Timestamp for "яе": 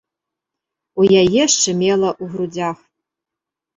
1.21-1.43